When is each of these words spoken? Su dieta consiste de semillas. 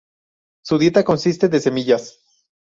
Su 0.63 0.79
dieta 0.79 1.03
consiste 1.03 1.47
de 1.47 1.59
semillas. 1.59 2.17